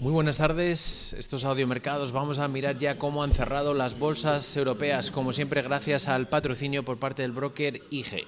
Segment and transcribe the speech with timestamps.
[0.00, 5.10] Muy buenas tardes, estos audiomercados vamos a mirar ya cómo han cerrado las bolsas europeas,
[5.10, 8.26] como siempre gracias al patrocinio por parte del broker IG.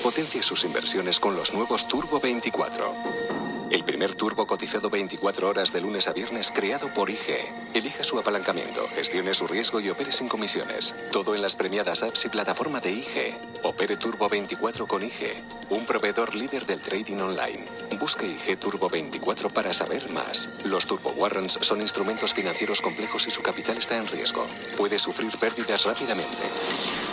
[0.00, 3.41] Potencia sus inversiones con los nuevos Turbo 24.
[3.72, 7.38] El primer turbo cotizado 24 horas de lunes a viernes creado por IG.
[7.72, 10.94] Elija su apalancamiento, gestione su riesgo y opere sin comisiones.
[11.10, 13.34] Todo en las premiadas apps y plataforma de IG.
[13.62, 17.64] Opere Turbo 24 con IG, un proveedor líder del trading online.
[17.98, 20.50] Busque IG Turbo 24 para saber más.
[20.64, 24.46] Los Turbo Warrants son instrumentos financieros complejos y su capital está en riesgo.
[24.76, 27.11] Puede sufrir pérdidas rápidamente.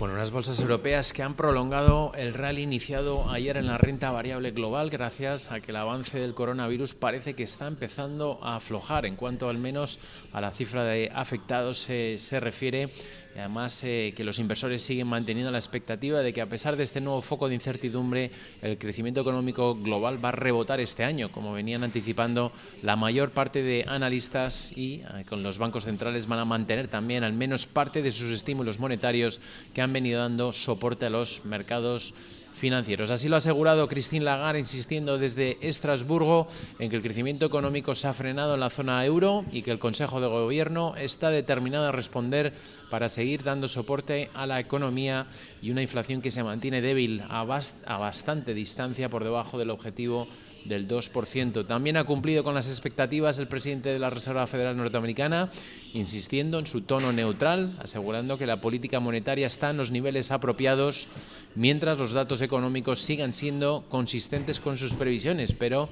[0.00, 4.50] Bueno, unas bolsas europeas que han prolongado el rally iniciado ayer en la renta variable
[4.50, 9.04] global gracias a que el avance del coronavirus parece que está empezando a aflojar.
[9.04, 9.98] En cuanto al menos
[10.32, 12.90] a la cifra de afectados se refiere
[13.36, 17.00] además eh, que los inversores siguen manteniendo la expectativa de que a pesar de este
[17.00, 18.30] nuevo foco de incertidumbre,
[18.62, 23.62] el crecimiento económico global va a rebotar este año, como venían anticipando la mayor parte
[23.62, 28.02] de analistas y eh, con los bancos centrales van a mantener también al menos parte
[28.02, 29.40] de sus estímulos monetarios
[29.74, 32.14] que han venido dando soporte a los mercados
[32.52, 33.10] financieros.
[33.10, 38.08] Así lo ha asegurado Christine Lagarde, insistiendo desde Estrasburgo en que el crecimiento económico se
[38.08, 41.92] ha frenado en la zona euro y que el Consejo de Gobierno está determinado a
[41.92, 42.52] responder
[42.90, 45.26] para seguir dando soporte a la economía
[45.62, 50.26] y una inflación que se mantiene débil a, a bastante distancia por debajo del objetivo
[50.64, 51.66] del 2%.
[51.66, 55.50] También ha cumplido con las expectativas el presidente de la Reserva Federal Norteamericana,
[55.94, 61.08] insistiendo en su tono neutral, asegurando que la política monetaria está en los niveles apropiados
[61.54, 65.88] mientras los datos económicos sigan siendo consistentes con sus previsiones, pero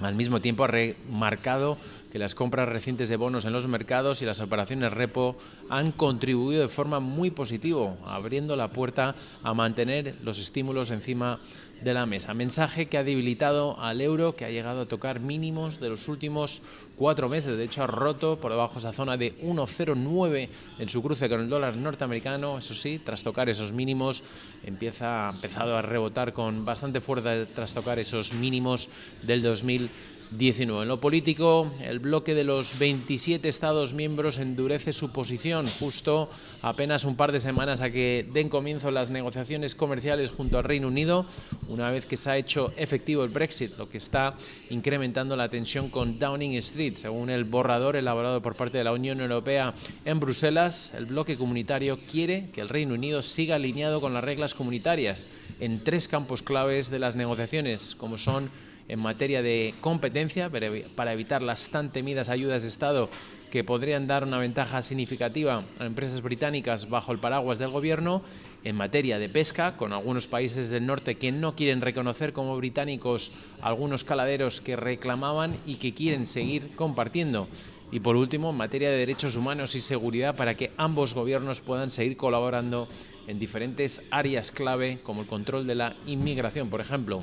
[0.00, 1.78] al mismo tiempo ha remarcado
[2.12, 5.34] que las compras recientes de bonos en los mercados y las operaciones repo
[5.70, 11.40] han contribuido de forma muy positiva, abriendo la puerta a mantener los estímulos encima
[11.82, 12.34] de la mesa.
[12.34, 16.60] Mensaje que ha debilitado al euro, que ha llegado a tocar mínimos de los últimos
[16.96, 17.56] cuatro meses.
[17.56, 20.48] De hecho, ha roto por debajo esa zona de 1,09
[20.80, 22.58] en su cruce con el dólar norteamericano.
[22.58, 24.22] Eso sí, tras tocar esos mínimos,
[24.62, 28.90] empieza, ha empezado a rebotar con bastante fuerza tras tocar esos mínimos
[29.22, 29.90] del 2000
[30.38, 30.82] 19.
[30.82, 36.30] En lo político, el bloque de los 27 Estados miembros endurece su posición justo
[36.62, 40.88] apenas un par de semanas a que den comienzo las negociaciones comerciales junto al Reino
[40.88, 41.26] Unido,
[41.68, 44.34] una vez que se ha hecho efectivo el Brexit, lo que está
[44.70, 46.96] incrementando la tensión con Downing Street.
[46.96, 52.00] Según el borrador elaborado por parte de la Unión Europea en Bruselas, el bloque comunitario
[52.10, 55.26] quiere que el Reino Unido siga alineado con las reglas comunitarias
[55.60, 58.50] en tres campos claves de las negociaciones, como son
[58.88, 63.08] en materia de competencia para evitar las tan temidas ayudas de Estado
[63.52, 68.22] que podrían dar una ventaja significativa a empresas británicas bajo el paraguas del gobierno,
[68.64, 73.30] en materia de pesca, con algunos países del norte que no quieren reconocer como británicos
[73.60, 77.46] algunos caladeros que reclamaban y que quieren seguir compartiendo.
[77.90, 81.90] Y por último, en materia de derechos humanos y seguridad para que ambos gobiernos puedan
[81.90, 82.88] seguir colaborando
[83.26, 87.20] en diferentes áreas clave como el control de la inmigración, por ejemplo.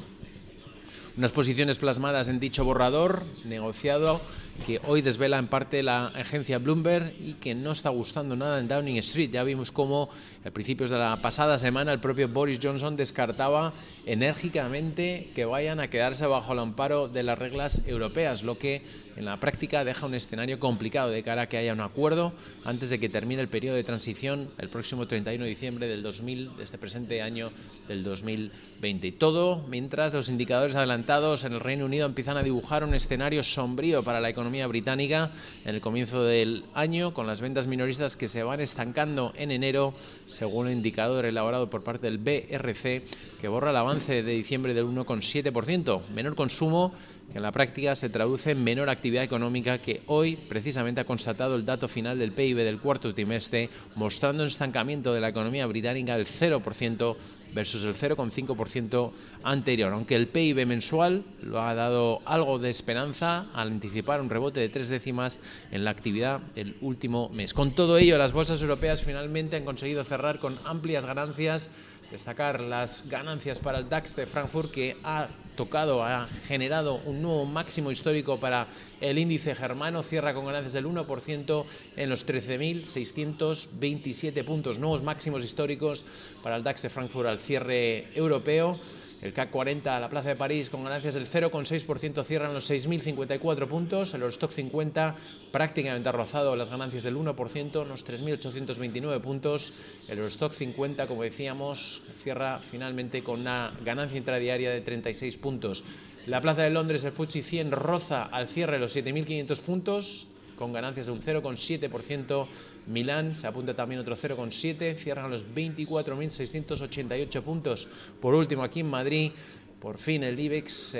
[1.20, 4.22] Unas posiciones plasmadas en dicho borrador negociado
[4.66, 8.70] que hoy desvela en parte la agencia Bloomberg y que no está gustando nada en
[8.70, 9.30] Downing Street.
[9.30, 10.10] Ya vimos cómo
[10.46, 13.74] a principios de la pasada semana el propio Boris Johnson descartaba
[14.06, 18.84] enérgicamente que vayan a quedarse bajo el amparo de las reglas europeas, lo que
[19.16, 22.32] en la práctica deja un escenario complicado de cara a que haya un acuerdo
[22.64, 26.56] antes de que termine el periodo de transición el próximo 31 de diciembre del 2000,
[26.56, 27.52] de este presente año
[27.90, 29.08] del 2020.
[29.08, 33.42] Y todo mientras los indicadores adelantados en el Reino Unido empiezan a dibujar un escenario
[33.42, 35.32] sombrío para la economía británica
[35.66, 39.96] en el comienzo del año, con las ventas minoristas que se van estancando en enero,
[40.28, 43.06] según el indicador elaborado por parte del BRC,
[43.42, 46.02] que borra el avance de diciembre del 1,7%.
[46.14, 46.94] Menor consumo
[47.32, 51.56] que en la práctica se traduce en menor actividad económica que hoy precisamente ha constatado
[51.56, 56.18] el dato final del PIB del cuarto trimestre, mostrando un estancamiento de la economía británica
[56.18, 57.16] del 0%
[57.54, 59.12] versus el 0,5%
[59.44, 64.60] anterior, aunque el PIB mensual lo ha dado algo de esperanza al anticipar un rebote
[64.60, 65.40] de tres décimas
[65.72, 67.54] en la actividad del último mes.
[67.54, 71.72] Con todo ello, las bolsas europeas finalmente han conseguido cerrar con amplias ganancias
[72.12, 75.28] destacar las ganancias para el DAX de Frankfurt que ha
[75.60, 78.68] tocado, ha generado un nuevo máximo histórico para
[79.02, 81.66] el índice germano, cierra con ganancias del 1%
[81.98, 86.06] en los 13.627 puntos, nuevos máximos históricos
[86.42, 88.80] para el DAX de Frankfurt al cierre europeo.
[89.22, 93.68] El CAC 40 a la Plaza de París con ganancias del 0,6% cierran los 6.054
[93.68, 94.14] puntos.
[94.14, 95.16] El Eurostock 50
[95.52, 99.74] prácticamente ha rozado las ganancias del 1%, los 3.829 puntos.
[100.08, 105.84] El Eurostock 50, como decíamos, cierra finalmente con una ganancia intradiaria de 36 puntos.
[106.26, 110.28] La plaza de Londres, el FTSE 100 roza al cierre los 7.500 puntos,
[110.60, 112.46] con ganancias de un 0,7%.
[112.88, 117.88] Milán se apunta también otro 0,7%, cierran los 24.688 puntos.
[118.20, 119.32] Por último, aquí en Madrid,
[119.80, 120.98] por fin el IBEX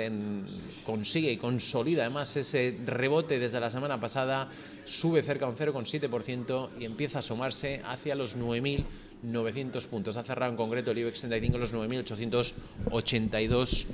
[0.86, 4.48] consigue y consolida además ese rebote desde la semana pasada,
[4.86, 10.16] sube cerca un 0,7% y empieza a asomarse hacia los 9.900 puntos.
[10.16, 13.86] Ha cerrado en concreto el IBEX 35 los 9.882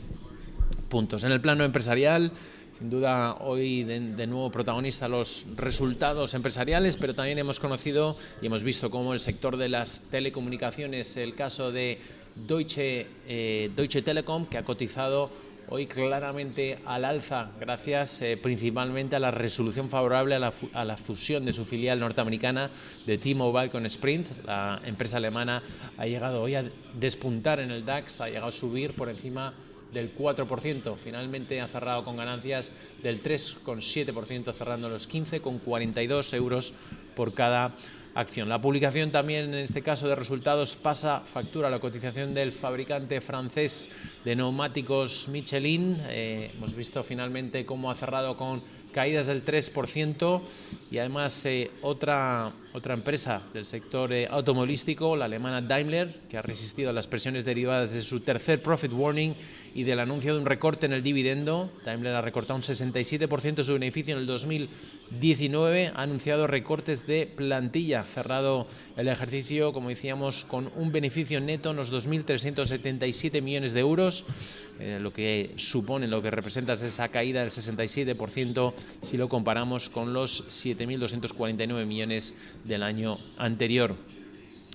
[0.89, 1.25] puntos.
[1.25, 2.31] En el plano empresarial,
[2.79, 8.65] sin duda hoy de, nuevo protagonista los resultados empresariales, pero también hemos conocido y hemos
[8.65, 11.99] visto cómo el sector de las telecomunicaciones, el caso de
[12.35, 15.31] Deutsche, eh, Telekom, que ha cotizado
[15.69, 20.99] hoy claramente al alza, gracias eh, principalmente a la resolución favorable a la, a la,
[20.99, 22.71] fusión de su filial norteamericana
[23.07, 24.27] de T-Mobile con Sprint.
[24.45, 25.63] La empresa alemana
[25.97, 29.55] ha llegado hoy a despuntar en el DAX, ha llegado a subir por encima
[29.97, 30.97] del 4%.
[30.97, 32.73] Finalmente ha cerrado con ganancias
[33.03, 36.75] del 3,7%, cerrando los 15,42 euros
[37.15, 37.75] por cada
[38.15, 38.49] acción.
[38.49, 43.21] La publicación también, en este caso de resultados, pasa factura a la cotización del fabricante
[43.21, 43.89] francés
[44.25, 45.97] de neumáticos Michelin.
[46.09, 48.63] Eh, hemos visto finalmente cómo ha cerrado con
[48.93, 50.43] caídas del 3%
[50.91, 56.43] y además eh, otra, otra empresa del sector eh, automovilístico, la alemana Daimler, que ha
[56.43, 59.35] resistido a las presiones derivadas de su tercer profit warning
[59.75, 61.71] y del anuncio de un recorte en el dividendo.
[61.87, 67.27] Daimler ha recortado un 67% de su beneficio en el 2019, ha anunciado recortes de
[67.27, 68.67] plantilla, cerrado
[68.99, 74.27] el ejercicio, como decíamos, con un beneficio neto en los 2.377 millones de euros,
[74.79, 80.13] eh, lo que supone, lo que representa esa caída del 67% si lo comparamos con
[80.13, 82.35] los 7.249 millones
[82.67, 83.97] del año anterior.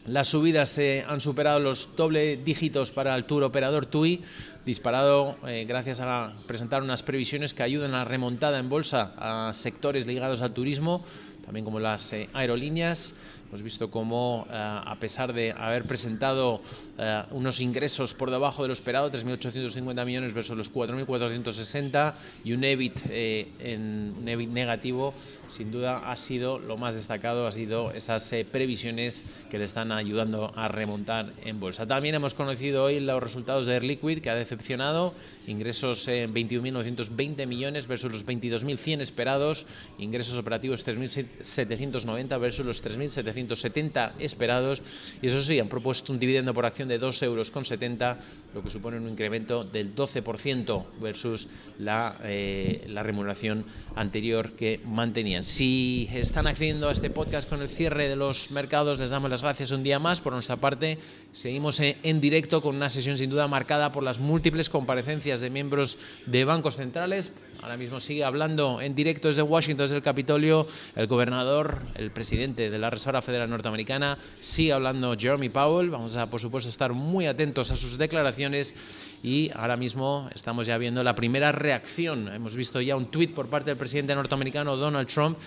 [0.07, 4.21] Las subidas se han superado los doble dígitos para el tour operador TUI,
[4.65, 9.53] disparado eh, gracias a presentar unas previsiones que ayudan a la remontada en bolsa a
[9.53, 11.05] sectores ligados al turismo,
[11.45, 13.13] también como las eh, aerolíneas.
[13.51, 16.61] Hemos visto cómo, eh, a pesar de haber presentado
[16.97, 22.13] eh, unos ingresos por debajo de lo esperado, 3.850 millones versus los 4.460
[22.45, 25.13] y un EBIT, eh, en, un EBIT negativo,
[25.49, 30.53] sin duda ha sido lo más destacado, ha sido esas previsiones que le están ayudando
[30.55, 31.85] a remontar en bolsa.
[31.85, 35.13] También hemos conocido hoy los resultados de Air Liquid, que ha decepcionado,
[35.45, 39.65] ingresos en 21.920 millones versus los 22.100 esperados,
[39.97, 44.81] ingresos operativos 3.790 versus los 3.700 170 esperados
[45.21, 48.19] y eso sí, han propuesto un dividendo por acción de 2,70 euros, con 70,
[48.53, 51.47] lo que supone un incremento del 12% versus
[51.79, 53.65] la, eh, la remuneración
[53.95, 55.43] anterior que mantenían.
[55.43, 59.41] Si están accediendo a este podcast con el cierre de los mercados, les damos las
[59.41, 60.21] gracias un día más.
[60.21, 60.97] Por nuestra parte,
[61.31, 65.97] seguimos en directo con una sesión sin duda marcada por las múltiples comparecencias de miembros
[66.25, 71.05] de bancos centrales Ahora mismo sigue hablando en directo desde Washington, desde el Capitolio, el
[71.05, 75.89] gobernador, el presidente de la Reserva Federal Norteamericana, sigue hablando Jeremy Powell.
[75.89, 78.75] Vamos a, por supuesto, estar muy atentos a sus declaraciones
[79.23, 82.27] y ahora mismo estamos ya viendo la primera reacción.
[82.27, 85.37] Hemos visto ya un tuit por parte del presidente norteamericano Donald Trump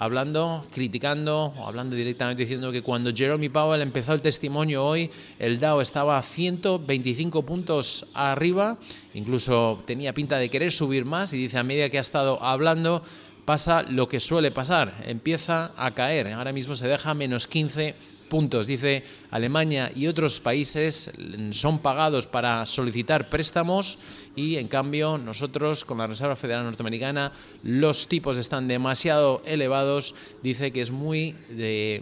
[0.00, 5.58] hablando, criticando, o hablando directamente diciendo que cuando Jeremy Powell empezó el testimonio hoy, el
[5.58, 8.78] Dow estaba a 125 puntos arriba,
[9.14, 13.02] incluso tenía pinta de querer subir más y dice a medida que ha estado hablando
[13.48, 17.94] pasa lo que suele pasar, empieza a caer, ahora mismo se deja menos 15
[18.28, 18.66] puntos.
[18.66, 21.10] Dice Alemania y otros países
[21.52, 23.98] son pagados para solicitar préstamos
[24.36, 30.14] y en cambio nosotros con la Reserva Federal Norteamericana los tipos están demasiado elevados.
[30.42, 31.34] Dice que es muy,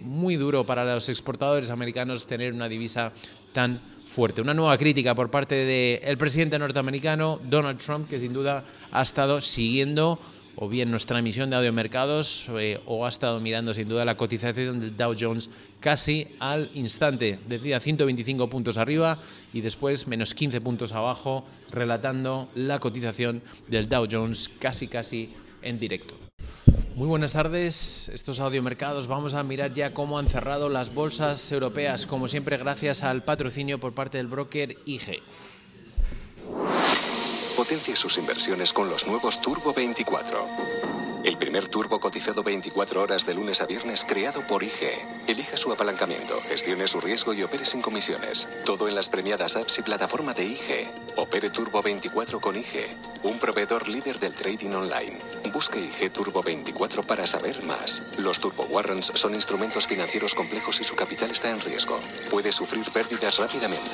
[0.02, 3.12] muy duro para los exportadores americanos tener una divisa
[3.52, 4.42] tan fuerte.
[4.42, 9.40] Una nueva crítica por parte del presidente norteamericano Donald Trump que sin duda ha estado
[9.40, 10.18] siguiendo
[10.56, 14.80] o bien nuestra emisión de audiomercados eh, o ha estado mirando sin duda la cotización
[14.80, 17.38] del Dow Jones casi al instante.
[17.46, 19.18] Decía 125 puntos arriba
[19.52, 25.30] y después menos 15 puntos abajo, relatando la cotización del Dow Jones casi casi
[25.62, 26.14] en directo.
[26.94, 29.06] Muy buenas tardes, estos audiomercados.
[29.06, 33.78] Vamos a mirar ya cómo han cerrado las bolsas europeas, como siempre gracias al patrocinio
[33.78, 35.20] por parte del broker IG.
[37.76, 40.48] Potencia sus inversiones con los nuevos Turbo 24.
[41.24, 44.92] El primer turbo cotizado 24 horas de lunes a viernes creado por IG.
[45.26, 48.48] Elija su apalancamiento, gestione su riesgo y opere sin comisiones.
[48.64, 50.88] Todo en las premiadas apps y plataforma de IG.
[51.16, 52.88] Opere Turbo 24 con IG,
[53.24, 55.18] un proveedor líder del trading online.
[55.52, 58.02] Busque IG Turbo 24 para saber más.
[58.16, 62.00] Los Turbo Warrants son instrumentos financieros complejos y su capital está en riesgo.
[62.30, 63.90] Puede sufrir pérdidas rápidamente.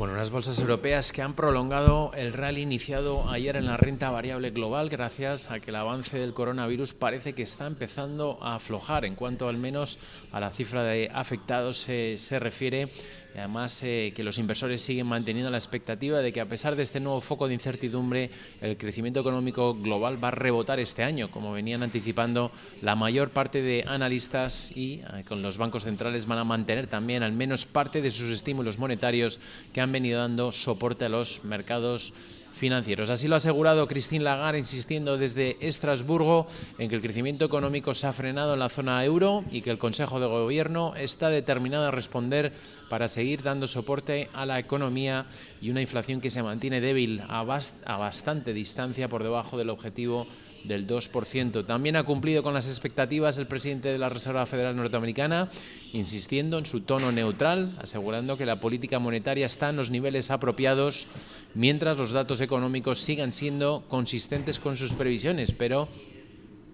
[0.00, 4.48] Bueno, unas bolsas europeas que han prolongado el rally iniciado ayer en la renta variable
[4.48, 9.04] global gracias a que el avance del coronavirus parece que está empezando a aflojar.
[9.04, 9.98] En cuanto al menos
[10.32, 12.88] a la cifra de afectados se, refiere
[13.36, 16.98] además eh, que los inversores siguen manteniendo la expectativa de que a pesar de este
[16.98, 18.30] nuevo foco de incertidumbre,
[18.60, 22.50] el crecimiento económico global va a rebotar este año, como venían anticipando
[22.82, 27.22] la mayor parte de analistas y eh, con los bancos centrales van a mantener también
[27.22, 29.38] al menos parte de sus estímulos monetarios
[29.72, 32.12] que han venido dando soporte a los mercados
[32.52, 33.10] financieros.
[33.10, 36.46] Así lo ha asegurado Christine Lagarde, insistiendo desde Estrasburgo
[36.78, 39.78] en que el crecimiento económico se ha frenado en la zona euro y que el
[39.78, 42.52] Consejo de Gobierno está determinado a responder
[42.88, 45.26] para seguir dando soporte a la economía
[45.60, 50.26] y una inflación que se mantiene débil a, a bastante distancia por debajo del objetivo
[50.64, 51.66] del 2%.
[51.66, 55.50] También ha cumplido con las expectativas el presidente de la Reserva Federal Norteamericana,
[55.92, 61.06] insistiendo en su tono neutral, asegurando que la política monetaria está en los niveles apropiados,
[61.54, 65.88] mientras los datos económicos sigan siendo consistentes con sus previsiones, pero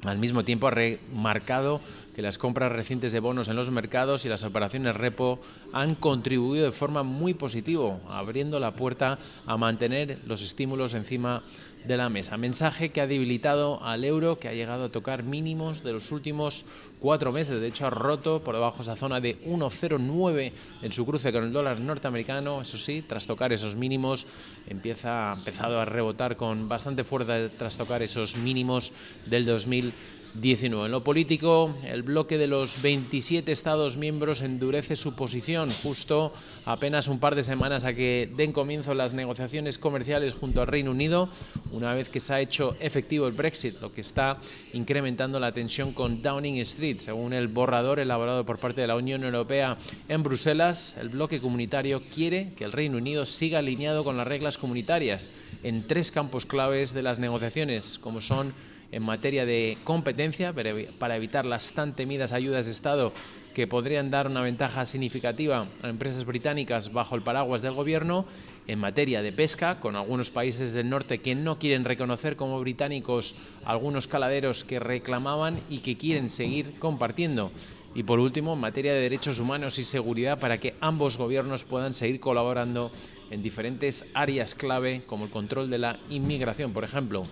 [0.04, 1.80] al mismo tiempo ha remarcado
[2.16, 5.38] que las compras recientes de bonos en los mercados y las operaciones repo
[5.74, 11.42] han contribuido de forma muy positiva, abriendo la puerta a mantener los estímulos encima
[11.86, 12.38] de la mesa.
[12.38, 16.64] Mensaje que ha debilitado al euro, que ha llegado a tocar mínimos de los últimos
[17.00, 17.60] cuatro meses.
[17.60, 21.52] De hecho, ha roto por debajo esa zona de 1,09 en su cruce con el
[21.52, 22.62] dólar norteamericano.
[22.62, 24.26] Eso sí, tras tocar esos mínimos,
[24.66, 28.92] empieza, ha empezado a rebotar con bastante fuerza tras tocar esos mínimos
[29.26, 29.92] del 2000
[30.34, 30.86] 19.
[30.86, 36.32] En lo político, el bloque de los 27 Estados miembros endurece su posición justo
[36.64, 40.90] apenas un par de semanas a que den comienzo las negociaciones comerciales junto al Reino
[40.90, 41.28] Unido,
[41.70, 44.38] una vez que se ha hecho efectivo el Brexit, lo que está
[44.72, 46.98] incrementando la tensión con Downing Street.
[47.00, 49.76] Según el borrador elaborado por parte de la Unión Europea
[50.08, 54.58] en Bruselas, el bloque comunitario quiere que el Reino Unido siga alineado con las reglas
[54.58, 55.30] comunitarias
[55.62, 58.54] en tres campos claves de las negociaciones, como son
[58.92, 63.12] en materia de competencia para evitar las tan temidas ayudas de Estado
[63.56, 68.26] que podrían dar una ventaja significativa a empresas británicas bajo el paraguas del gobierno,
[68.66, 73.34] en materia de pesca, con algunos países del norte que no quieren reconocer como británicos
[73.64, 77.50] algunos caladeros que reclamaban y que quieren seguir compartiendo.
[77.94, 81.94] Y por último, en materia de derechos humanos y seguridad para que ambos gobiernos puedan
[81.94, 82.90] seguir colaborando
[83.30, 87.22] en diferentes áreas clave como el control de la inmigración, por ejemplo.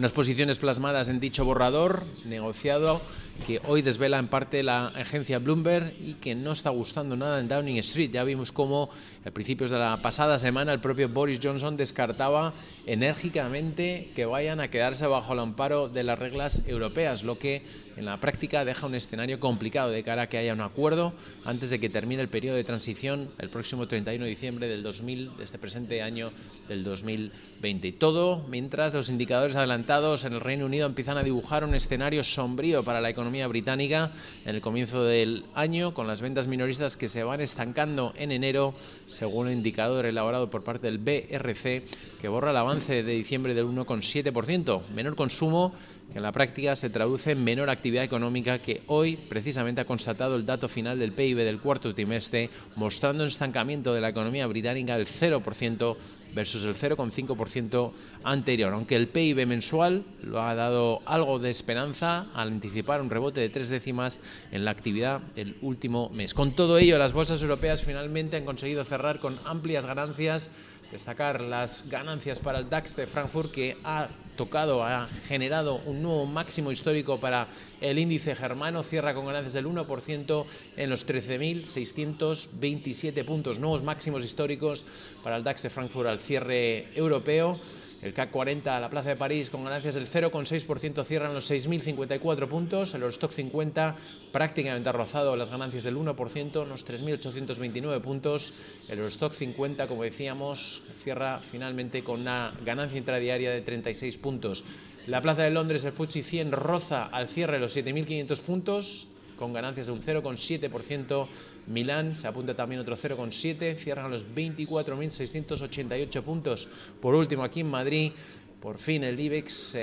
[0.00, 3.02] Unas posiciones plasmadas en dicho borrador negociado
[3.40, 7.48] que hoy desvela en parte la agencia Bloomberg y que no está gustando nada en
[7.48, 8.10] Downing Street.
[8.10, 8.90] Ya vimos cómo
[9.24, 12.52] a principios de la pasada semana el propio Boris Johnson descartaba
[12.86, 17.62] enérgicamente que vayan a quedarse bajo el amparo de las reglas europeas, lo que
[17.96, 21.12] en la práctica deja un escenario complicado de cara a que haya un acuerdo
[21.44, 25.36] antes de que termine el periodo de transición el próximo 31 de diciembre del 2000,
[25.36, 26.32] de este presente año
[26.66, 27.88] del 2020.
[27.88, 32.24] Y todo mientras los indicadores adelantados en el Reino Unido empiezan a dibujar un escenario
[32.24, 34.12] sombrío para la economía británica
[34.44, 38.74] en el comienzo del año, con las ventas minoristas que se van estancando en enero,
[39.06, 41.84] según el indicador elaborado por parte del BRC,
[42.20, 44.82] que borra el avance de diciembre del 1,7%.
[44.94, 45.72] Menor consumo
[46.10, 50.36] que en la práctica se traduce en menor actividad económica que hoy precisamente ha constatado
[50.36, 54.96] el dato final del PIB del cuarto trimestre, mostrando un estancamiento de la economía británica
[54.96, 55.96] del 0%
[56.34, 62.48] versus el 0,5% anterior, aunque el PIB mensual lo ha dado algo de esperanza al
[62.48, 64.20] anticipar un rebote de tres décimas
[64.52, 66.34] en la actividad del último mes.
[66.34, 70.50] Con todo ello, las bolsas europeas finalmente han conseguido cerrar con amplias ganancias
[70.90, 74.08] destacar las ganancias para el DAX de Frankfurt que ha
[74.40, 77.48] tocado, ha generado un nuevo máximo histórico para
[77.82, 80.46] el índice germano, cierra con ganancias del 1%
[80.78, 84.86] en los 13.627 puntos, nuevos máximos históricos
[85.22, 87.60] para el DAX de Frankfurt al cierre europeo.
[88.02, 92.48] El CAC 40 a la Plaza de París con ganancias del 0,6% cierran los 6.054
[92.48, 92.94] puntos.
[92.94, 93.96] El Eurostock 50
[94.32, 98.54] prácticamente ha rozado las ganancias del 1%, los 3.829 puntos.
[98.88, 104.64] El Eurostock 50, como decíamos, cierra finalmente con una ganancia intradiaria de 36 puntos.
[105.06, 109.08] La Plaza de Londres, el FTSE 100 roza al cierre los 7.500 puntos,
[109.40, 111.26] con ganancias de un 0,7%.
[111.66, 116.68] Milán se apunta también otro 0,7%, cierran los 24.688 puntos.
[117.00, 118.12] Por último, aquí en Madrid,
[118.60, 119.78] por fin el IBEX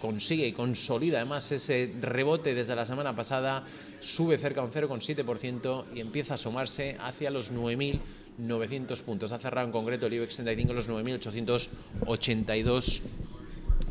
[0.00, 3.64] consigue y consolida además ese rebote desde la semana pasada,
[4.00, 9.32] sube cerca un 0,7% y empieza a asomarse hacia los 9.900 puntos.
[9.32, 13.00] Ha cerrado en concreto el IBEX 35 los 9.882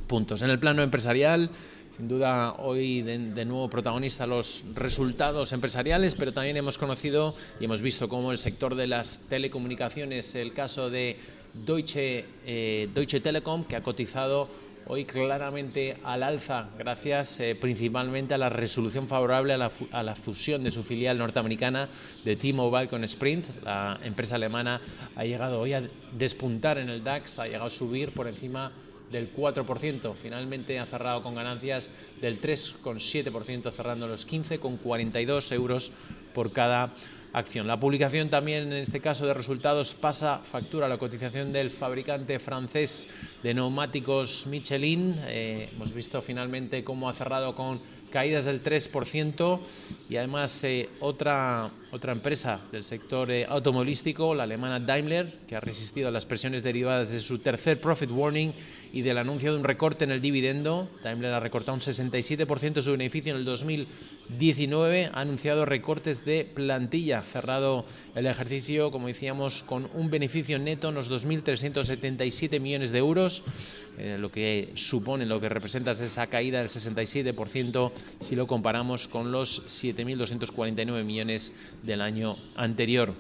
[0.06, 0.44] puntos.
[0.44, 1.50] En el plano empresarial,
[1.96, 7.82] Sin duda, hoy de, nuevo protagonista los resultados empresariales, pero también hemos conocido y hemos
[7.82, 11.18] visto cómo el sector de las telecomunicaciones, el caso de
[11.66, 14.50] Deutsche, eh, Telekom, que ha cotizado
[14.88, 20.72] hoy claramente al alza, gracias eh, principalmente a la resolución favorable a la, fusión de
[20.72, 21.88] su filial norteamericana
[22.26, 23.46] de T-Mobile con Sprint.
[23.64, 24.82] La empresa alemana
[25.16, 28.74] ha llegado hoy a despuntar en el DAX, ha llegado a subir por encima
[29.12, 30.14] del 4%.
[30.16, 35.92] Finalmente ha cerrado con ganancias del 3,7%, cerrando los 15,42 euros
[36.34, 36.94] por cada
[37.36, 37.68] acción.
[37.68, 42.40] La publicación también, en este caso de resultados, pasa factura a la cotización del fabricante
[42.40, 43.08] francés
[43.44, 45.16] de neumáticos Michelin.
[45.28, 49.60] Eh, hemos visto finalmente cómo ha cerrado con caídas del 3%
[50.10, 55.62] y además eh, otra, otra empresa del sector eh, automovilístico, la alemana Daimler, que ha
[55.62, 58.54] resistido a las presiones derivadas de su tercer profit warning
[58.92, 60.90] y del anuncio de un recorte en el dividendo.
[61.04, 66.44] Daimler ha recortado un 67% de su beneficio en el 2019, ha anunciado recortes de
[66.46, 73.00] plantilla, cerrado el ejercicio, como decíamos, con un beneficio neto en los 2.377 millones de
[73.00, 73.44] euros,
[73.98, 79.32] eh, lo que supone, lo que representa esa caída del 67% si lo comparamos con
[79.32, 81.54] los 7.249 millones
[81.86, 83.14] del año anterior.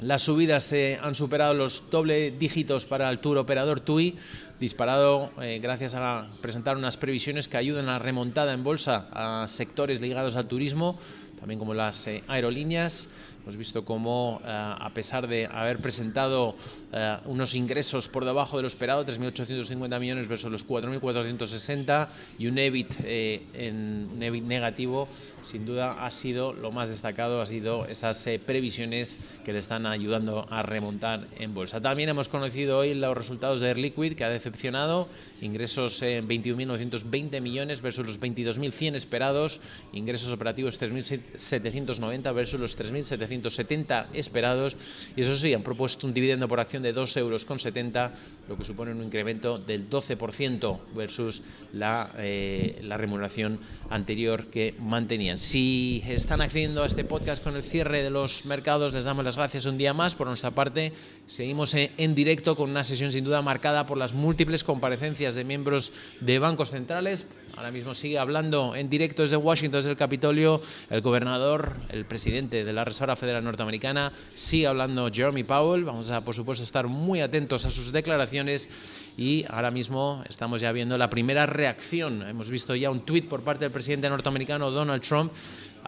[0.00, 4.16] Las subidas se han superado los doble dígitos para el tour operador TUI,
[4.60, 9.48] disparado eh, gracias a presentar unas previsiones que ayudan a la remontada en bolsa a
[9.48, 10.98] sectores ligados al turismo,
[11.40, 13.08] también como las eh, aerolíneas.
[13.46, 16.56] Hemos visto cómo, eh, a pesar de haber presentado
[16.92, 22.08] eh, unos ingresos por debajo de lo esperado, 3.850 millones versus los 4.460
[22.40, 25.06] y un EBIT, en, un EBIT negativo,
[25.42, 30.48] sin duda ha sido lo más destacado, ha sido esas previsiones que le están ayudando
[30.50, 31.80] a remontar en bolsa.
[31.80, 35.08] También hemos conocido hoy los resultados de Air Liquid, que ha decepcionado,
[35.40, 39.60] ingresos en 21.920 millones versus los 22.100 esperados,
[39.92, 44.76] ingresos operativos 3.790 versus los 3.700 170 esperados
[45.16, 48.14] y eso sí, han propuesto un dividendo por acción de 2,70 euros, con 70,
[48.48, 53.58] lo que supone un incremento del 12% versus la, eh, la remuneración
[53.90, 55.38] anterior que mantenían.
[55.38, 59.36] Si están accediendo a este podcast con el cierre de los mercados, les damos las
[59.36, 60.14] gracias un día más.
[60.14, 60.92] Por nuestra parte,
[61.26, 65.92] seguimos en directo con una sesión sin duda marcada por las múltiples comparecencias de miembros
[66.20, 67.26] de bancos centrales.
[67.56, 72.66] Ahora mismo sigue hablando en directo desde Washington, desde el Capitolio, el gobernador, el presidente
[72.66, 74.12] de la Reserva Federal Norteamericana.
[74.34, 75.84] Sigue hablando Jeremy Powell.
[75.84, 78.68] Vamos a, por supuesto, estar muy atentos a sus declaraciones
[79.16, 82.28] y ahora mismo estamos ya viendo la primera reacción.
[82.28, 85.32] Hemos visto ya un tuit por parte del presidente norteamericano Donald Trump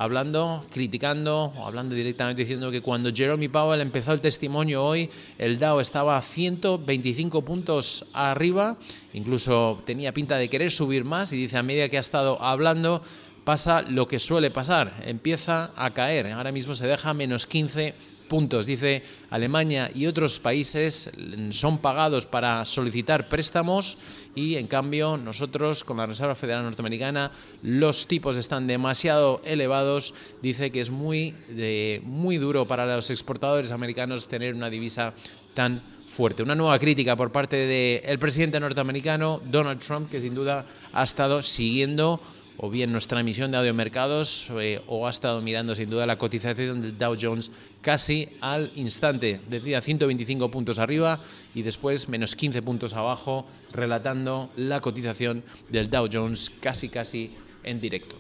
[0.01, 5.59] hablando, criticando, o hablando directamente diciendo que cuando Jeremy Powell empezó el testimonio hoy, el
[5.59, 8.77] Dow estaba a 125 puntos arriba,
[9.13, 13.03] incluso tenía pinta de querer subir más y dice a medida que ha estado hablando
[13.43, 18.67] pasa lo que suele pasar, empieza a caer, ahora mismo se deja menos 15 puntos.
[18.67, 21.11] Dice Alemania y otros países
[21.51, 23.99] son pagados para solicitar préstamos
[24.35, 30.15] y en cambio nosotros con la Reserva Federal Norteamericana los tipos están demasiado elevados.
[30.43, 31.35] Dice que es muy,
[32.05, 35.15] muy duro para los exportadores americanos tener una divisa
[35.55, 36.43] tan fuerte.
[36.43, 41.43] Una nueva crítica por parte del presidente norteamericano Donald Trump que sin duda ha estado
[41.43, 42.21] siguiendo
[42.59, 46.19] o bien nuestra emisión de audio mercados eh, o ha estado mirando sin duda la
[46.19, 51.21] cotización del Dow Jones casi al instante, decía 125 puntos arriba
[51.55, 57.31] y después menos 15 puntos abajo, relatando la cotización del Dow Jones casi casi
[57.63, 58.19] en directo.